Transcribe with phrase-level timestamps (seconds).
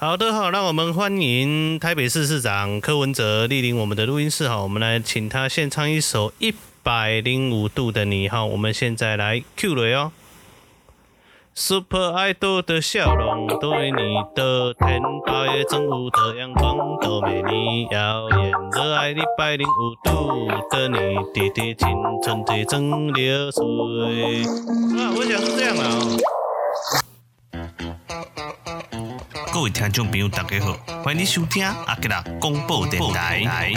[0.00, 10.12] 好的好，那我们欢迎台北市市长柯文哲莅临我们的录音室哈，我们来请他献唱一首《一百零五度的你》哈，我们现在来 Q 了哦。
[11.52, 21.88] Super Idol 的笑容，对你的甜八月正午的阳光多美丽耀眼，热爱一百零五度的你，滴滴青
[22.22, 24.44] 春最正流水。
[24.96, 25.98] 啊，我想是这样啊。
[29.58, 30.72] 各位听众朋友，大家好，
[31.02, 33.72] 欢迎收听阿吉拉广播电台。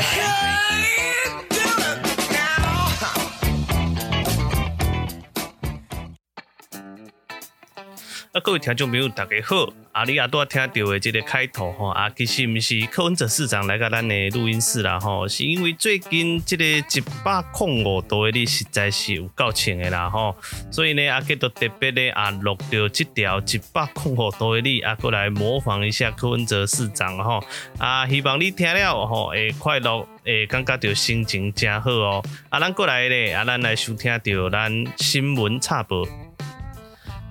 [8.33, 9.67] 啊，各位听众朋友，大家好！
[9.91, 20.33] 阿里亚多听到的这个开头吼，啊，其实不是柯文哲市长来到咱的录音室啦吼，是因为最近这个一百零五度的你实在是有够呛的啦吼，
[20.71, 27.43] 所以呢，阿吉都特别的啊录到这条一百零五度的你，啊过来模仿一下柯文哲市长吼，
[27.79, 32.23] 啊，希望你听了吼会快乐，会感觉到心情真好哦。
[32.47, 36.07] 啊，咱过来咧，啊，咱来收听到咱新闻插播。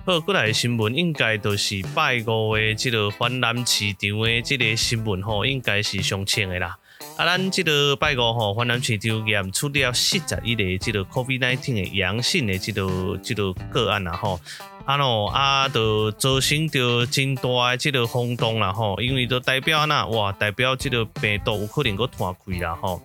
[0.03, 6.75] 好，过来的新闻应该都是拜五的即个环南市场的即个新闻吼，应该是上清的啦。
[7.17, 14.39] 啊，咱即个拜五吼，环南市场验出了四十一个即个 COVID-19 的阳性的这个这个个案啦吼。
[14.85, 23.01] 啊喏，啊，就造成着真大诶即个轰动啦吼，因为都代表呐，哇，代表即个病毒有可能搁传开啦吼。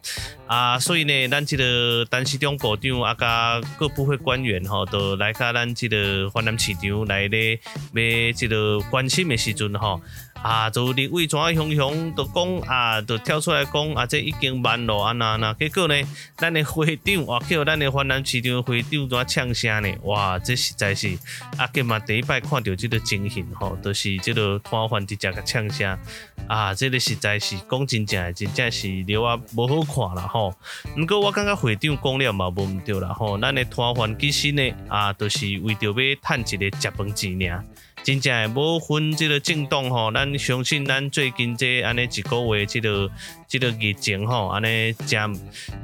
[0.47, 7.61] 啊，所以呢，咱即个陈时中部长啊，甲各部会官员吼，都来甲咱即个华南市场来咧，
[7.93, 10.01] 买即个关心诶时阵吼。
[10.43, 15.95] 啊，就立委怎啊雄雄都讲啊，就跳出来讲啊，这已经慢了啊，那那结果呢，
[16.37, 19.93] 咱的会长哇，叫咱的华南市场会长怎啊呛声呢？
[20.03, 21.19] 哇，这实在是
[21.57, 25.99] 啊，今嘛第一摆看到这个情形吼，都、是这个摊贩直接个呛声
[26.47, 30.55] 啊，这个实在是讲真正，真正是了啊，无好看啦吼。
[30.95, 37.65] 不过我感觉会长讲了嘛，无毋对啦吼，咱的摊贩其实呢啊，都、是为着要赚一个食饭钱尔。
[38.07, 43.11] 真正，无分即个政党吼，咱相信咱最近这安尼一个月，即个
[43.49, 45.35] 即个疫情吼，安尼真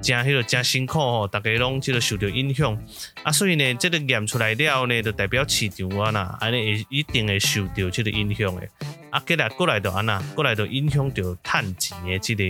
[0.00, 2.80] 真迄个真辛苦吼，大家拢即个受到影响
[3.24, 8.68] 啊，所以呢，即个验出来了呢，就代表市场啊呐，安尼会一定会受到即个影响诶。
[9.12, 12.42] 啊，过来过来就安那，过来就影响着趁钱的，即个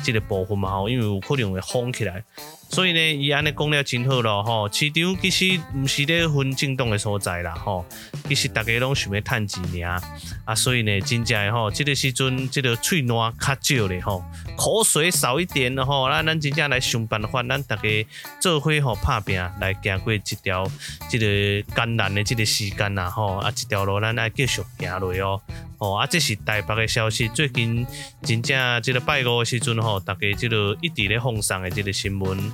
[0.00, 2.22] 即个部分嘛吼，因为有可能会封起来。
[2.70, 7.84] 所以呢，伊安尼讲了真好咯吼，市场其实毋是咧分震动诶所在啦吼，
[8.28, 10.00] 其实大家拢想要趁钱尔
[10.44, 14.24] 啊，所以呢，真正诶吼，即个时阵即个喙暖较少咧吼，
[14.56, 18.06] 口水少一点吼，咱咱真正来想办法，咱大家
[18.40, 20.66] 做伙吼拍拼来行过一条
[21.08, 25.40] 即个艰难的即个时间呐吼，啊，这条路咱爱继续行落哦，
[25.78, 27.86] 哦，啊，这是台北的消息，最近
[28.22, 32.52] 真正即个拜五的时阵吼，大家即个一直咧放送诶即个新闻。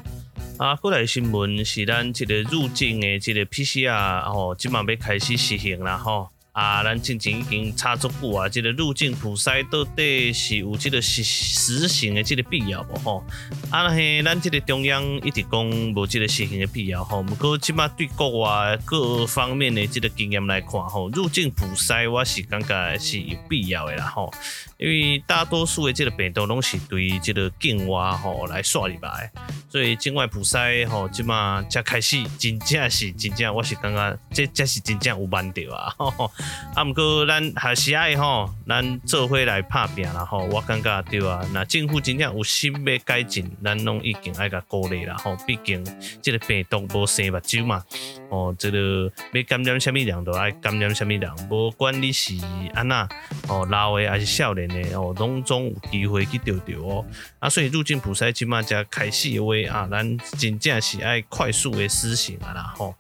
[0.58, 6.28] 啊，过来新闻是咱这个入境的这个 PCR 吼，即晚要开始实行了吼。
[6.52, 13.24] 啊，咱之前已经查足久啊，这个入境普筛到底是有这个实实行的这个必要无吼？
[13.70, 17.22] 啊，那嘿，咱这个中央一直讲无这个实行的必要吼。
[17.22, 24.32] 不过今嘛对国外各方面的这个经验来看吼，入境普筛我是感觉是有必要的啦吼。
[24.76, 29.30] 因为大多数的这个病毒拢是对这个境外吼来刷入来，
[29.68, 36.30] 所以境外普筛吼今嘛才开始，真正是真正我是感觉这这是真正有慢着啊吼。
[36.74, 40.44] 啊，毋过咱还是爱吼，咱做伙来拍拼啦吼。
[40.46, 45.36] 我感觉对啊，那政府真正有心要改进，咱拢已经爱甲鼓励啦吼。
[45.46, 45.84] 毕竟
[46.22, 47.84] 这个病毒无生目睭嘛，
[48.30, 52.34] 哦，这个要感染什么人都爱感染什么人，无管你是
[52.74, 53.08] 安那
[53.48, 57.04] 哦，老的还是少年的哦，拢总有机会去得着哦。
[57.38, 62.94] 啊，所以入境普筛即马才开始的话啊，咱真正是爱快速的施行啊啦吼。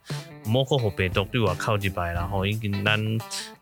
[0.44, 2.98] 莫个互病毒对外靠一摆啦吼，已经咱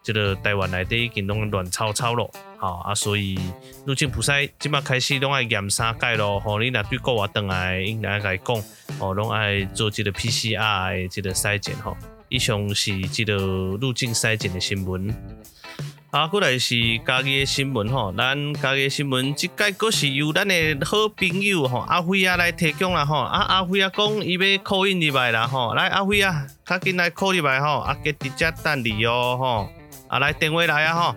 [0.03, 3.39] 这个台湾内底已经拢乱吵吵咯，吼啊，所以
[3.84, 8.63] 入境不使即马开始拢爱严三界咯，吼，你若对国外倒来，应该来讲，
[8.98, 11.97] 吼，拢爱做即个 PCR 的即个筛检吼。
[12.30, 15.09] 以上是即个入境筛检的新闻。
[16.10, 16.75] 啊，过来是
[17.07, 29.69] 家己的新闻吼，咱家己的新闻，即届阁是由咱的好朋友吼阿辉啊来提供啦吼，啊阿辉啊讲伊要 call in 入来啦吼，来阿辉啊，赶紧来 call 入来吼，啊给直接等你哦吼，
[30.09, 31.15] 啊来电话来啊吼，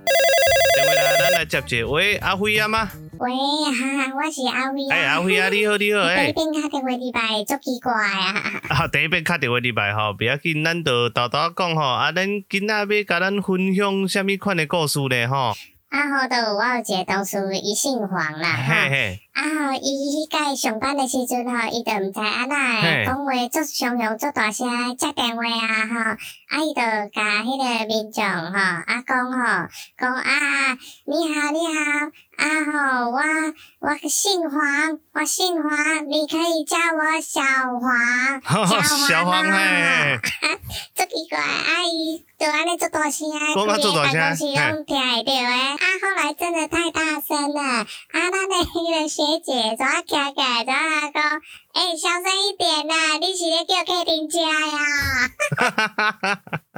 [1.42, 2.88] 来，接者，喂阿辉啊吗？
[3.18, 4.96] 喂，哈哈，我是阿辉啊。
[4.96, 6.32] 哎，阿辉啊，你好，你好，哎。
[6.32, 8.62] 第一遍敲电话礼拜，足奇怪啊。
[8.70, 15.56] 啊，第一遍敲电话礼拜吼，不要紧，咱就豆豆讲吼，啊，咱今仔要甲咱分享什么款的故事呢吼。
[15.90, 18.88] 啊好，的我有一个同事，伊姓黄啦，哈。
[19.42, 26.00] 啊吼，伊迄个上班的时阵吼，伊就毋知安怎诶讲话，足常常做大声接电话啊，吼，
[26.50, 29.38] 啊伊就甲迄个民众吼，啊讲吼，
[29.98, 30.78] 讲啊，
[31.08, 31.82] 你好你好，
[32.38, 32.46] 啊
[33.02, 33.18] 吼，我
[33.80, 35.72] 我姓黄，我姓黄，
[36.08, 37.42] 你可以叫我小
[37.80, 38.70] 黄，
[39.10, 40.20] 小黄嘿，
[40.94, 49.08] 足奇怪，啊伊就安尼足大声，讲啊做大声，是拢听会到诶，啊后来真的太大声了，啊咱诶迄个。
[49.12, 51.24] 学姐怎啊开开，怎啊讲？
[51.74, 53.18] 哎、欸，小声一点啦！
[53.20, 54.78] 你是咧叫客人家呀？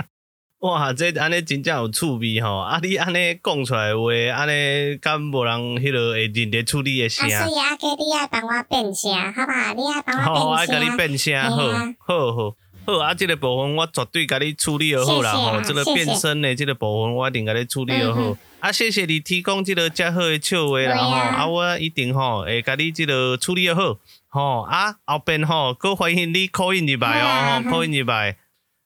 [0.59, 2.55] 哇，这安尼真正有趣味吼！
[2.57, 7.29] 啊，你安尼讲出来的话，安尼敢无人迄落会认得出你的声？
[7.29, 9.73] 啊，所以阿哥，你爱帮我变声，好吧？
[9.73, 10.35] 你爱帮我变声。
[10.35, 11.57] 好，爱甲你变声，好，
[11.99, 12.97] 好好好。
[12.99, 15.59] 啊，这个部分我绝对甲你处理好啦吼。
[15.61, 18.37] 这个变声的这个部分，我一定甲你处理好。
[18.63, 23.97] 嗯啊，谢谢你提供这个遮好的笑话啦吼，啊，我一定吼会甲你这个处理好，
[24.29, 28.37] 吼啊，后边吼，佫欢迎你 call in 入来哦，吼 call in 入来，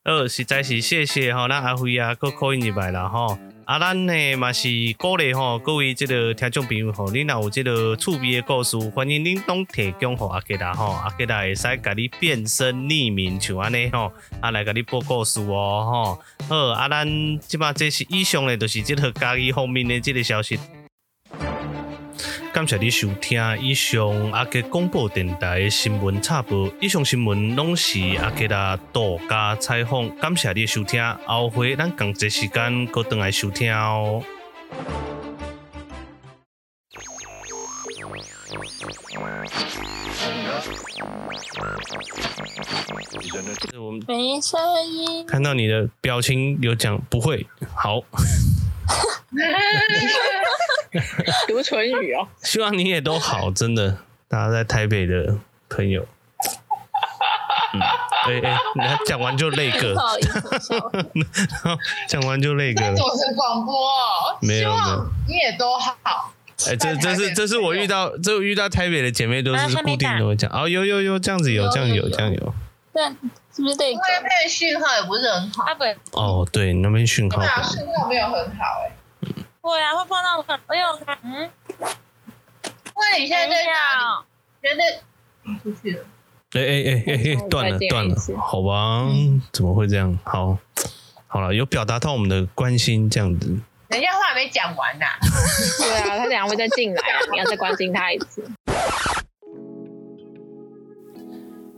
[0.03, 3.37] 呃，实在是谢谢吼，咱阿辉啊，阁 call in 入来啦吼。
[3.67, 14.09] 啊，咱呢嘛是鼓励吼，各位即个听众朋友吼，你若有即个趣味的故事，欢迎恁拢提供给阿吉达吼，阿吉达会使甲你变身匿名像安尼吼，
[14.39, 16.17] 啊来甲你报故事哦
[16.47, 16.47] 吼。
[16.47, 17.05] 好，啊，咱
[17.39, 20.57] 即马这是以上的，就是即个家己方面的即个消息。
[22.57, 30.09] 感谢你收听以上阿杰广播电台的新闻插播，以上新闻拢是阿杰的独家采访。
[30.17, 34.23] 感谢你收听，后回咱同一时间搁转来收听哦。
[44.07, 45.23] 没声音。
[45.27, 47.45] 看到你的表情有讲不会，
[47.75, 48.01] 好。
[51.47, 53.97] 读唇语哦，希望你也都好，真的。
[54.29, 55.37] 大家在台北的
[55.69, 56.05] 朋友，
[57.73, 59.95] 嗯，哎哎，你看讲完就那个，
[62.09, 62.81] 讲完就那个。
[62.95, 63.73] 主持广播，
[64.41, 66.33] 没有没有，你也都好。
[66.67, 72.53] 哎，这这是这是我遇到，这遇到台北的姐妹都是固定的会讲，哦，有有有，这样子有，这样有，这样有。
[72.93, 73.03] 对，
[73.57, 73.91] 是不是对？
[73.91, 75.65] 因为那边讯号也不是很好。
[76.11, 77.41] 哦，对，那边讯号。
[77.63, 78.91] 讯号没有很好，哎。
[79.63, 80.87] 对啊，会碰到很，哎呦，
[81.23, 81.49] 嗯，
[82.95, 84.23] 那你现在在哪？
[84.61, 84.83] 现在
[85.63, 86.05] 出去了。
[86.53, 89.07] 哎哎哎哎哎，断了断了，好吧？
[89.51, 90.15] 怎么会这样？
[90.23, 90.55] 好，
[91.25, 93.59] 好了，有表达到我们的关心，这样子。
[93.87, 95.05] 人家话没讲完呐。
[95.81, 97.01] 对啊，他等下会再进来，
[97.31, 98.47] 你要再关心他一次。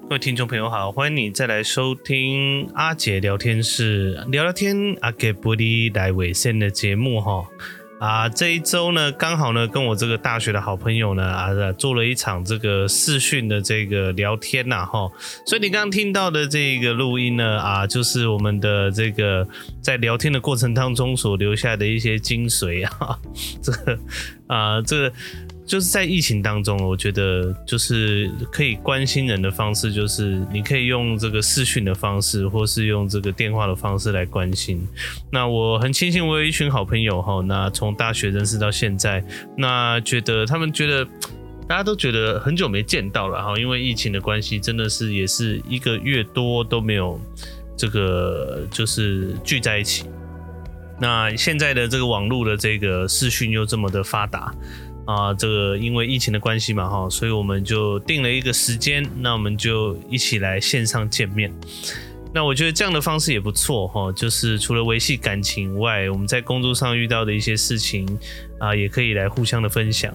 [0.09, 7.45] 各位听众朋友好，欢迎你再来收听阿杰聊天室聊聊天，阿杰不离来尾声的节目哈。
[7.99, 15.07] 啊，这一周呢，刚好呢，跟我这个大学的好朋友呢，啊，做了一场这个视讯的这个聊天呐，哈，
[15.45, 19.47] 所以你刚刚听到的这个录音呢，啊，就是我们的这个
[19.79, 23.19] 在聊天的过程当中所留下的一些精髓啊，
[23.61, 23.99] 这个
[24.47, 25.13] 啊，这。
[25.69, 34.83] 就是在疫情当中，我觉得就是可以关心人的方式，就是你可以用这个视讯的方式，或是用这个电话的方式来关心。
[35.31, 39.23] 那我很庆幸我有一群好朋友哈，那从大学认识到现在，
[39.55, 41.05] 那觉得他们觉得
[41.67, 47.21] 大家都觉得很久没见到了哈，因为疫情的关系，真的是也是一个月多都没有
[47.77, 50.05] 这个就是聚在一起。
[50.99, 54.51] 那现在的这个网络的这个视讯又这么的发达。
[55.09, 61.51] 啊，这个因为疫情的关系嘛，哈，所以我们就定了一个时间，那我们就一起来线上见面。
[62.31, 68.07] 那我觉得这样的方式也不错，哈，就是除了维系感情外，我们在工作上遇到的一些事情
[68.59, 70.13] 啊，也可以来互相的分享。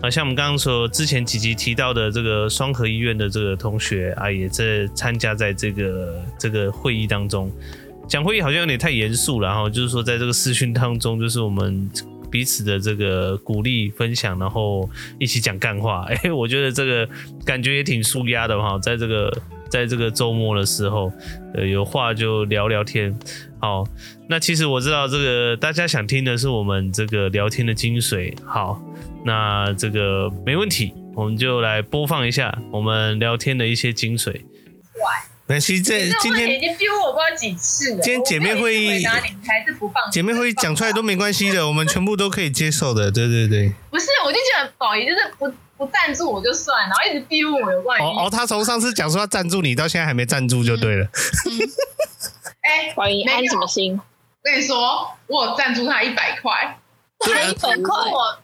[0.00, 7.48] 啊，像我们刚刚说之前几集提到的这个双和医院的这个同学啊，也在参加在这个这个会议当中。
[8.08, 11.88] 讲会议好像有点太严肃了，哈，就是说在这个视讯当中，就是我们。
[12.32, 17.06] 彼此的这个鼓励分享，然后一起讲干话， 哎、我觉得这个
[17.44, 18.78] 感觉也挺舒压的哈。
[18.78, 19.30] 在这个
[19.68, 21.12] 在这个周末的时候，
[21.54, 23.14] 呃，有话就聊聊天。
[23.60, 23.86] 好，
[24.28, 28.34] 那其实我知道这个大家想听的是我们这个聊天的精髓。
[28.44, 28.82] 好，
[29.24, 34.34] 那这个没问题，我们就来播放一下我们聊天的一些精髓。
[35.52, 38.00] 没关系，这今天已经逼我不知道几次了。
[38.00, 43.12] 今天姐妹会议，还是不放姐妹会议讲出来都没关系的，我们全部都可以接受的。
[43.12, 43.70] 对对对。
[43.90, 48.04] 不是，我就觉得宝仪就是不不赞助我就算，然后一直逼问我有关系。
[48.06, 51.06] 哦哦，他从上次讲说要赞助你，到现在还没赞助就对了。
[52.62, 53.94] 哎、嗯， 宝仪安什么心？
[53.94, 54.02] 我
[54.42, 56.78] 跟你说，我有赞助他一百块。
[57.18, 58.10] 他一百块。
[58.10, 58.38] 我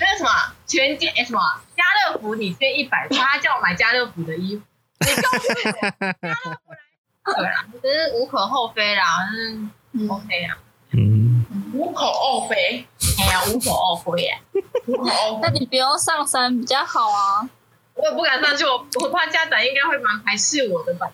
[0.00, 0.30] 那个什么
[0.66, 1.38] 全家哎什么
[1.76, 4.62] 家乐福，你捐一百块，他叫我买家乐福的衣服，
[5.00, 9.02] 你告诉我家乐福来，对啊，这是无可厚非啦，
[9.32, 10.58] 嗯，OK 啊，
[10.92, 12.86] 嗯，无可厚非，
[13.18, 14.38] 哎呀，无可厚非呀，
[14.86, 17.48] 无可厚非，那你不要上山比较好啊，
[17.94, 21.10] 我也不敢上去，我我怕家长应该会蛮排斥我的吧。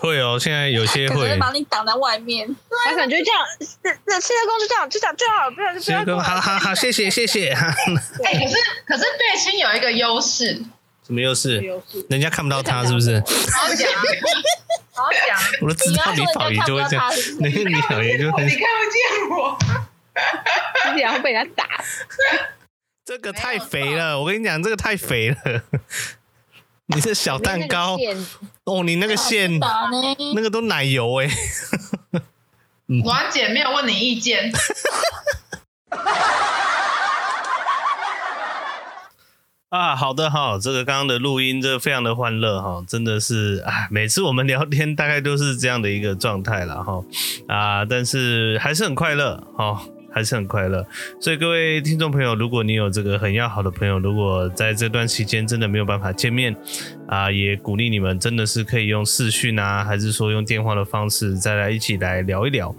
[0.00, 2.44] 会哦，现在有些会把你挡在外面。
[2.84, 6.18] 他可能就这样，这这现在公就这样，就这样就好，不要就不要。
[6.18, 7.50] 好好好，谢谢谢谢。
[7.50, 10.60] 哎，可是可是对心有一个优势，
[11.06, 11.60] 什么又是？
[12.08, 13.20] 人家看不到他是不是？
[13.20, 13.90] 好讲，
[14.92, 15.38] 好讲。
[15.60, 18.46] 我都知道你讨厌就会这样，那个你讨厌就很。
[18.46, 19.58] 你看不见我，
[20.98, 21.84] 然后被人家打。
[23.04, 25.36] 这个太肥了，我跟你讲，这个太肥了。
[26.86, 27.98] 你是小蛋糕
[28.64, 29.58] 哦，你那个馅，
[30.34, 31.28] 那个都奶油哎。
[33.04, 34.50] 婉姐没有问你意见。
[39.68, 47.04] 啊，好的哈，这个刚刚的录音，这个非常的欢乐哈，真的是啊，每次我们聊天大概都是这样的一个状态了哈
[47.48, 49.82] 啊，但是还是很快乐哈。
[50.14, 50.86] 还是很快乐，
[51.20, 56.54] 所以各位听众朋友，如果你有这个很要好的朋友，如果在这段期间真的没有办法见面
[57.08, 62.72] 啊，也鼓励你们真的是可以用视讯啊，还是说用电话的方式再来一起来聊一聊，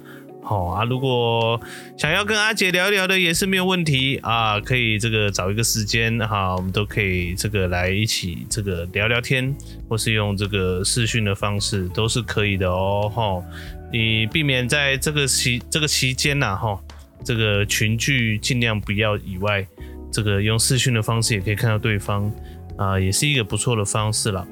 [0.45, 0.85] 好啊。
[0.85, 1.59] 如果
[1.97, 9.53] 想要跟阿杰聊一聊的也是没有问题啊，可以这个找一个时间哈，我们都可以这个来一起这个聊聊天，
[9.89, 13.43] 或是用这个视讯的方式都是可以的哦，哈，
[13.91, 16.79] 你避免在这个期这个期间呐，哈。
[17.23, 19.65] 这个群聚尽量不要以外，
[20.11, 22.31] 这个用视讯的方式也可以看到对方
[22.77, 24.45] 啊、也是一个不错的方式了。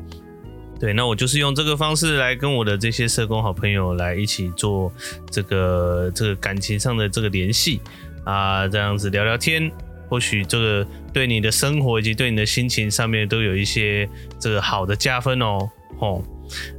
[0.84, 4.92] 对，那我就是用这个方式来跟我的这些社工好朋友来一起做
[5.32, 7.80] 这个这个感情上的这个联系
[8.26, 9.72] 啊，这样子聊聊天，
[10.10, 15.70] 或许这个对你的生活以及对你的心情上面都有一些这个好的加分哦。
[15.98, 16.22] 吼，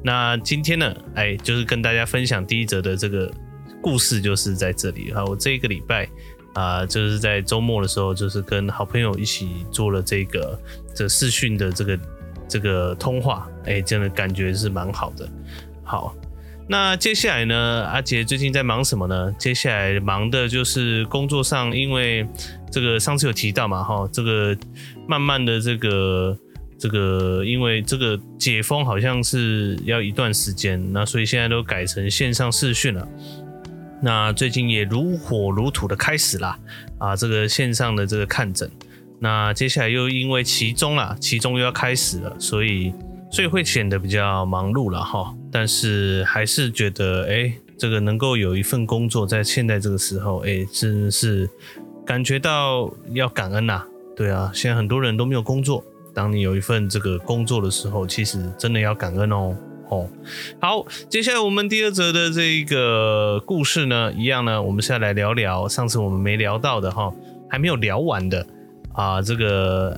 [0.02, 3.32] 那今天呢，哎，就是跟大家分享第一则的这个。
[3.80, 6.08] 故事就是在这里哈，我这一个礼拜
[6.54, 10.58] 啊、就是在周末的时候，就是跟好朋友一起做了这个
[10.94, 11.98] 这视讯的这个
[12.48, 15.28] 这个通话，哎、真的感觉是蛮好的。
[15.82, 16.14] 好，
[16.68, 19.34] 那接下来呢，阿杰最近在忙什么呢？
[19.38, 22.26] 接下来忙的就是工作上，因为
[22.70, 24.56] 这个上次有提到嘛，哈，这个
[25.06, 26.38] 慢慢的这个
[26.78, 33.06] 这个，因为这个解封好像是要一段时间，那所以现在都改成线上视讯了。
[34.02, 36.58] 那最近也如火如荼的开始啦，
[36.98, 38.70] 啊，这个线上的这个看诊，
[39.24, 42.92] 那接下来又因为期中啦，期中又要开始了，所以
[43.30, 45.34] 所以会显得比较忙碌了哈。
[45.50, 51.48] 但是还是觉得，哎、这个能够有一份工作在现在这个时候，哎、真是
[52.04, 53.82] 感觉到要感恩呐。
[54.14, 59.56] 对啊，现在很多人都没有工作，当你有一份这个工作的时候，其实真的要感恩哦。
[59.88, 60.06] 哦，
[60.60, 67.10] 好，接下来我们第二则的这个故事呢，一样呢，我们现在来聊聊上次我们没聊到的哈，
[67.48, 68.46] 还没有聊完的
[68.94, 69.96] 啊，这个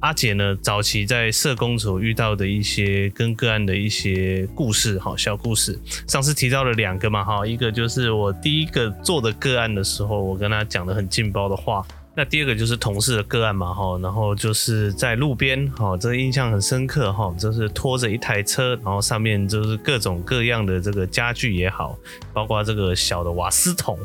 [0.00, 5.78] 阿姐呢，早期在社工所遇到的一些跟个案的一些故事哈，小故事。
[6.06, 11.84] 上次提到了两个嘛哈，一个就是我第一个做的个案的时候，我跟他讲的很劲爆的话。
[12.16, 21.98] 那第二个就是同事的个案嘛，哈，然后就是在路边，哈，这个印象很深刻，哈，就是拖着一台车，然后上面就是各种各样的这个家具也好，
[22.32, 23.98] 包括这个小的瓦斯桶，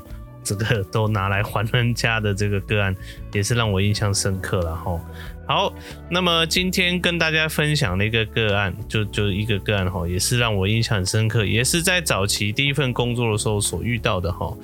[0.43, 2.95] 这个都拿来还人家的这个个案，
[3.33, 4.99] 也是让我印象深刻了，哈。
[5.47, 5.73] 好，
[6.11, 14.55] 那么今天跟大家分享的一个个案，就就一个个案哈，也是让我印象很深刻，也是在早期第一份工作的时候所遇到的哈。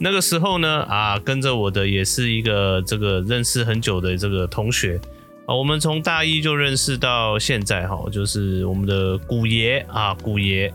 [0.00, 5.00] 那个时候呢，啊，跟着我的也是一个这个认识很久的这个同学
[5.46, 10.72] 啊，我们从大一就认识到现在哈，就是我们的古爷啊，古爷。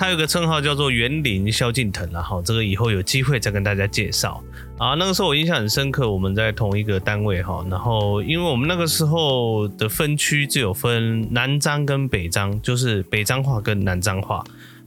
[0.00, 4.42] 他有个称号叫做园林萧敬腾，然后这个以后有机会再跟大家介绍
[4.78, 4.94] 啊。
[4.94, 14.42] 那个时候我印象很深刻，我们在同一个单位哈，然后因为我们那个时候的分区只有分南漳跟北漳，就是北漳话跟南漳话。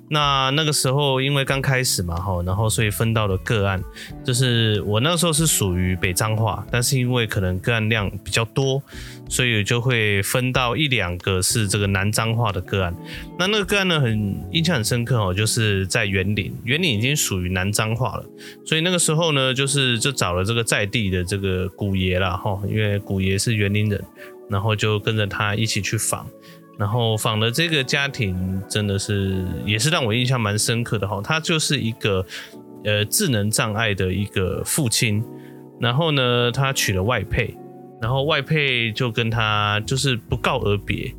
[0.10, 3.84] 那那个时候因为刚开始嘛哈，然后所以分到了个案，
[4.24, 8.82] 就是我那个时候是属于北彰化，但是因为可能个案量比较多。
[9.30, 12.94] 所以就会分到一两个是这个南彰化的个案，
[13.40, 18.26] 那那个个案呢，很印象很深刻哦，就是在园林，园林已经属于南彰化了，
[18.64, 24.04] 所以那个时候呢，就是就找了这个在地的这个古爷啦哈，因为古爷是园林人，
[24.50, 26.28] 然后就跟着他一起去访，
[26.77, 32.25] 然后访的这个家庭真的是也是让我印象蛮深刻的哈，他就是一个
[32.84, 35.24] 呃智能障碍的一个父亲。
[35.80, 37.56] 然后呢，他娶了外配，
[38.01, 41.13] 然后外配就跟他就是不告而别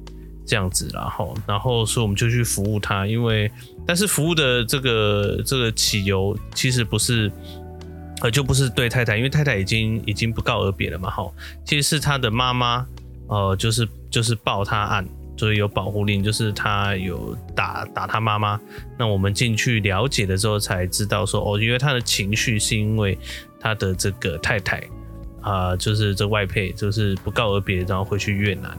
[0.47, 3.51] 这样子，然后然后所以我们就去服务他，因为
[3.87, 7.31] 但是服务的这个这个起由其实不是。
[8.23, 11.29] 呃，就不是对太太，因为太太已经已经不告而别了嘛，哈，
[11.65, 12.87] 其实是他的妈妈，
[13.27, 15.07] 呃，就是就是报他案，
[15.37, 18.61] 所以有保护令，就是他有打打他妈妈。
[18.99, 23.19] 那我们进去了解的时候才知道说，哦，因为他的情绪是因为
[23.59, 24.83] 他的这个太太，
[25.41, 28.71] 啊、就是这外配，就是不告而别，然后回去越南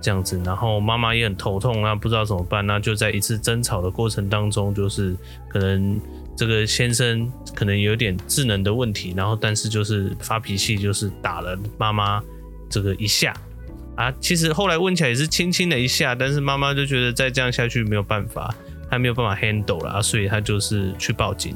[0.00, 5.16] 这样子，然后妈妈也很头痛，那不知道怎么办，那就在一次争吵的过程当中，就是
[5.48, 6.00] 可能。
[6.36, 12.20] 这个先生可能有点智能的问题，然后但是就是发脾气，就是打了妈妈
[12.68, 13.32] 这个一下
[13.96, 14.12] 啊。
[14.20, 18.54] 其实后来问起来也是轻轻的一下，但是妈妈就觉得再这样下去没有办法，
[18.90, 21.54] 她没有办法 handle 了啊，所以她就是去报警。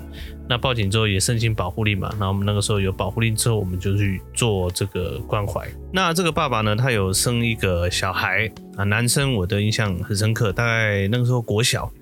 [0.51, 5.69] 那报警之后也申请保护令嘛，那我们那个时候有保护令之后，我们就去做这个关怀。
[5.93, 11.93] 那这个爸爸呢，他有生一个小孩啊，男生，我的印象很深刻，大概那个时候国小。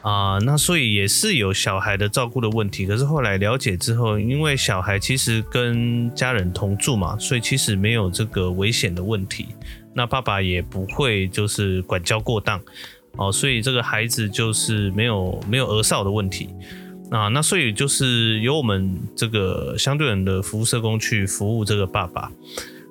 [0.00, 2.86] 啊、那所以也是有小孩的照顾的问题。
[2.86, 9.48] 可是后来了解之后，因为小孩其实跟家人同住嘛，所以其实没有这个危险的问题。
[9.98, 12.60] 那爸爸也不会就是管教过当
[13.16, 16.48] 哦，所以这个孩子就是没有没有儿少的问题
[17.10, 17.26] 啊。
[17.26, 22.30] 那所以就是由我们这个相对人的服务社工去服务这个爸爸。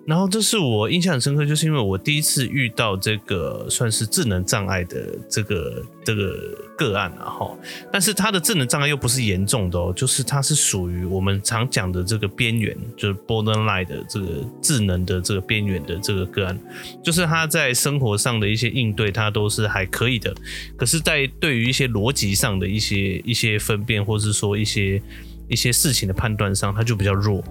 [0.07, 6.33] 然后这是我印象很深刻，就是因为我第一次遇到这个算是智能障碍的这个这个
[6.77, 7.57] 个案啊哈，
[7.91, 14.27] 但是他的智能障碍又不是严重的哦，就是他是属于我们常讲的这个边缘，就是 borderline 的这个
[14.61, 16.57] 智能的这个边缘的这个个案，
[17.03, 20.33] 就是他在生活上的一些应对，他都是还可以的，
[20.77, 25.01] 可是，在对于一些逻辑上的一些一些分辨，或是说一些
[25.49, 27.43] 一些事情的判断上，他就比较弱，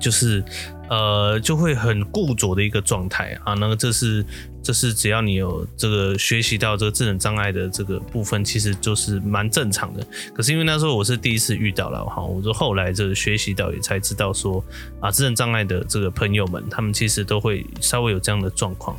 [0.00, 0.44] 就是。
[0.88, 3.54] 呃，就会很固着的一个状态啊。
[3.54, 4.24] 那个，这是
[4.62, 10.06] 这是只要你有这个学习到这个智能障碍的这个部分，其实就是蛮正常的。
[10.34, 14.64] 可是因为那时候我是第一次遇到了哈，我就后来这个学习到也才知道说
[15.00, 18.96] 啊，智能障碍的这个朋友们，他们其实都会稍微有这样的状况。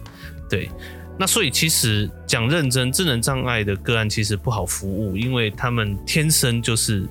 [0.50, 0.70] 对，
[1.18, 7.06] 那所以其实讲认真，智能障碍的个案其实不好服务，因为他们天生就是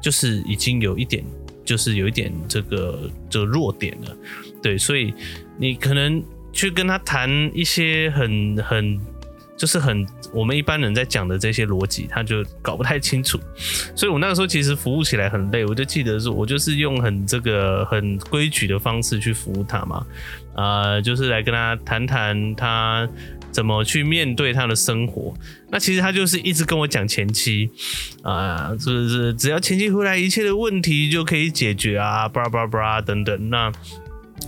[0.00, 1.24] 就是已经有一点。
[1.66, 4.16] 就是有一点这个这个弱点了，
[4.62, 5.12] 对，所以
[5.58, 8.98] 你可能去跟他谈一些很很
[9.56, 13.38] 就是很我们一般人在讲的这些逻辑，他就搞不太清楚。
[13.94, 20.06] 所以我那个时候其实服务起来很累，我就记得是我就是用很这个很规矩的方式去服务他嘛，
[20.54, 23.06] 呃，就是来跟他谈谈他。
[23.56, 25.32] 怎么去面对他的生活？
[25.70, 27.70] 那其实他就是一直跟我讲前妻
[28.22, 29.32] 啊，是不是？
[29.32, 33.48] 只要前妻回来，一切的问题就可以解决啊，巴拉巴拉巴拉等等。
[33.48, 33.72] 那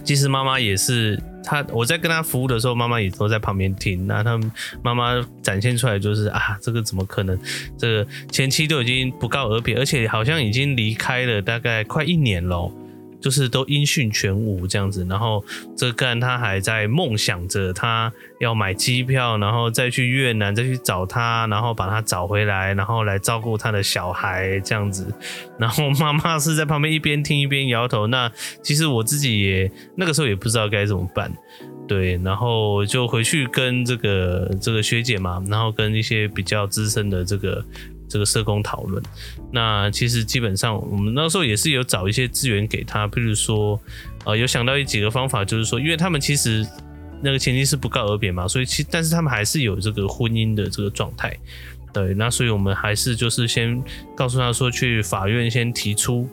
[0.04, 4.06] 其实妈妈也是，他我在跟他服务的时候，妈妈也都在旁边听。
[4.06, 7.38] 那他们妈妈展现出来就是啊，这个怎么可能？
[7.78, 12.70] 这个前妻都已经不告而别，而且好像已经离开了大概快一年了。
[13.20, 15.44] 就是都音讯全无这样子，然后
[15.76, 25.12] 这个人他还在梦想着他要买机票，然后再去越南再去找他，然后把他找回来，然后来照顾他的小孩这样子。
[25.58, 28.06] 然后妈妈是在旁边一边听一边摇头。
[28.06, 28.30] 那
[28.62, 31.32] 其实我自己也那个时候也不知道该怎么办，
[31.88, 37.64] 对，然后就回去跟这个这个学姐嘛，然后跟一些比较资深的这个。
[38.08, 39.02] 这个社工讨论，
[39.52, 43.78] 那其实基本上我们那时候也是有找一些资源给他，譬如说，
[44.24, 46.66] 呃，有想到一几个方法，就是说，因为他们其实
[47.22, 51.36] 那个前妻是不告而别嘛，所以其但是他们还是有这个婚姻的这个状态，
[51.92, 53.82] 对，那所以我们还是就是先
[54.16, 56.28] 告诉他说，去法院先提出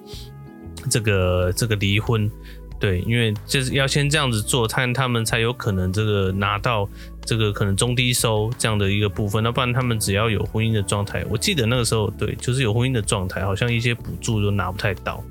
[0.90, 2.32] 这个这个离婚，
[2.80, 6.88] 对，因为就是要先这样子做，他他们才有可能这个拿到。
[7.26, 15.24] 这个可能中低收这样的一个部分，那不然他们只要有婚姻的状态，我记得那个时候对，就是有婚姻的状态，好像一些补助都拿不太到，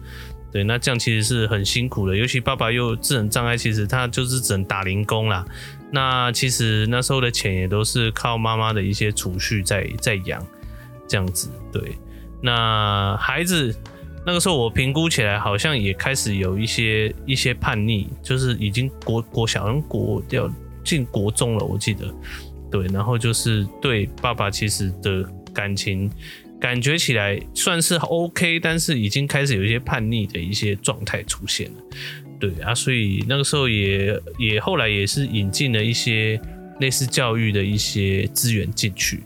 [0.53, 5.47] 对，那这样其实是很辛苦的，尤其爸爸又智能障碍，其实他就是只能打零工啦。
[5.93, 10.45] 那其实那时候的钱也都是靠妈妈的一些储蓄在在养，
[11.07, 11.97] 这样子，对。
[12.43, 13.75] 那孩子
[14.27, 20.51] 那个时候我评估起来，好像也开始有一些一些叛逆，就是已经国国小人国掉。
[20.85, 22.15] 进国中了，我记得，
[22.71, 26.11] 对，然后就是对爸爸其实的感情
[26.61, 31.83] 感觉起来算是 OK，但是已经开始有一些叛逆的一些状态出现了，
[32.39, 36.41] 对啊，所以那个时候也也后来也是引进了一些
[36.81, 39.23] 类似教育的一些资源进去，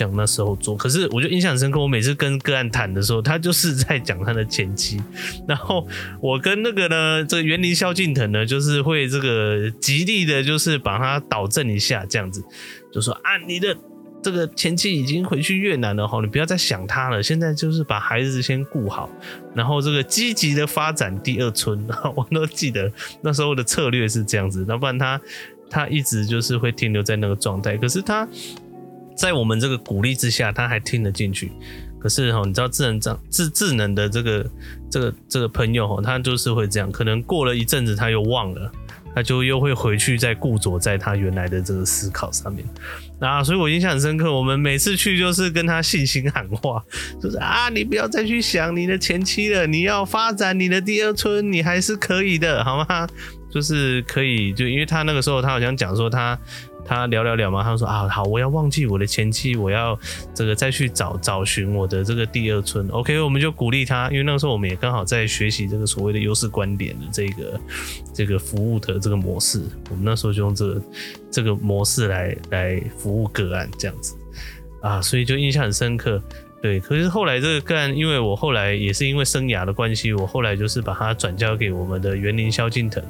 [0.00, 0.74] 讲那时候做。
[0.74, 4.98] 可是我就印象深刻，我每次跟个案谈的时候，他就是在讲他的前妻，
[5.46, 5.86] 然后
[6.22, 12.42] 我跟那个呢，这个园林萧敬腾呢，就是会这个极力的，就是把他导正一下，这样子，
[12.90, 13.76] 就说啊，你的。
[14.22, 17.22] 这个前妻已经回去越南了哈，你不要再想他了。
[17.22, 19.08] 现在就是把孩子先顾好，
[19.54, 21.88] 然后这个积极的发展第二春。
[22.14, 25.18] 我都记得那时候的策略是这样子，要不然他
[25.70, 27.78] 他一直就是会停留在那个状态。
[27.78, 28.28] 可是他
[29.16, 31.52] 在我们这个鼓励之下，他还听得进去。
[31.98, 34.50] 可是哈，你知道智能长智智能的这个
[34.90, 38.72] 这个这个朋友哈，他就是会这样，可能过了一阵子他又忘了。
[39.12, 42.64] 他就又会回去再固着在他原来的这个思考上面，
[43.18, 44.32] 啊，所以我印象很深刻。
[44.32, 46.80] 我们每次去就是跟他信心喊话，
[47.20, 53.08] 就是啊，你不要再去想你的前妻了，你要发展你的第二春，你还是可以的，好吗？
[53.50, 56.38] 就是可以，就因为他那个时候他好像讲说他。
[56.90, 59.96] 他聊聊聊嘛，他说啊，好，我要忘记我的前妻，我要
[60.34, 62.88] 这个再去找找寻我的这个第二春。
[62.88, 67.60] OK，我们就鼓励他，因为那个时候我们也刚好在学习这个所谓的优势观点的这个
[68.12, 70.82] 这个服务的这个模式，我们那时候就用这个
[71.30, 74.16] 这个模式来来服务个案这样子
[74.82, 76.20] 啊，所以就印象很深刻。
[76.62, 83.02] 对，可是后来这个个案，因为我后来也是因为生涯的关系，我后来就是把它转交给我们的园林萧敬腾。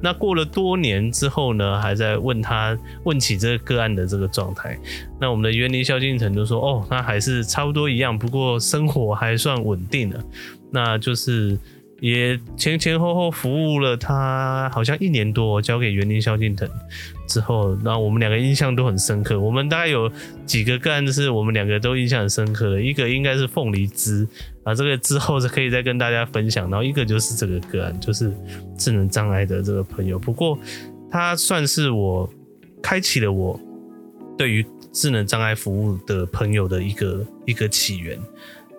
[0.00, 4.78] 那过了多年之后呢，还在问他问起这个个案的这个状态。
[5.18, 10.22] 那我们的园林萧敬腾就说：“哦，那还是差不多一样，不过生活还算稳定了。”
[10.70, 11.58] 那就是。
[12.00, 16.68] 也前前后后服务了他，好像一年多，交给园林萧敬腾
[17.26, 19.40] 之后，那我们两个印象都很深刻。
[19.40, 20.08] 我们大概有
[20.46, 24.24] 几个个案是我们两个都印象很深刻的，一个应该是凤梨枝
[24.62, 26.70] 啊，这个之后是可以再跟大家分享。
[26.70, 28.32] 然后一个就是这个个案，就是
[28.76, 30.16] 智能障碍的这个朋友。
[30.20, 30.56] 不过
[31.10, 32.30] 他算是我
[32.80, 33.58] 开启了我
[34.36, 38.16] 对于智能障碍服务的朋友的一个一个起源。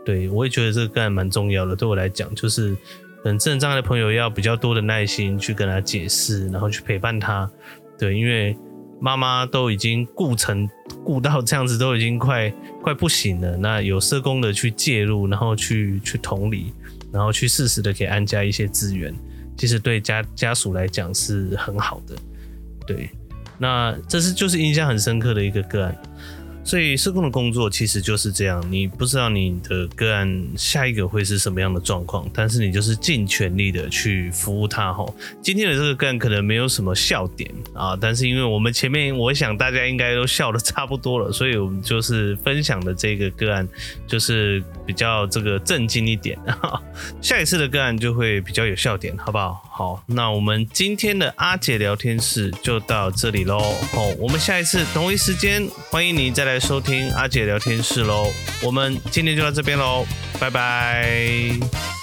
[0.05, 2.73] 对，我也觉得这个个案蛮重要的，对我来讲就是。
[3.23, 7.49] 等智能障碍的朋友要比较多的耐心去跟他解释，然后去陪伴他。
[7.97, 8.57] 对，因为
[9.01, 10.69] 妈妈都已经顾成
[11.03, 12.49] 顾到这样子，都已经快
[12.81, 13.57] 快不行了。
[13.57, 16.73] 那有社工的去介入，然后去去同理，
[17.11, 19.13] 然后去适时的给安家一些资源，
[19.57, 22.15] 其实对家家属来讲是很好的。
[22.87, 23.09] 对，
[23.57, 25.95] 那这是就是印象很深刻的一个个案。
[26.69, 35.15] 所以社工的工作其实就是这样，你不知道你的个案下一个会是什么样的状况，但是你就是尽全力的去服务他吼。
[35.41, 43.67] 今天的这个个案可能没有什么笑点啊，但是因为我们前面我想大家应该都笑的差不多了，所以我们就是分享的这个个案
[44.05, 46.37] 就是比较这个震惊一点，
[47.19, 49.59] 下一次的个案就会比较有笑点，好不好？
[49.71, 53.57] 好，那我们今天的阿姐聊天室就到这里喽。
[53.91, 58.27] 好，我们下一次同一时间欢迎你再来收听阿姐聊天室喽，
[58.61, 60.05] 我们今天就到这边喽，
[60.39, 61.98] 拜拜。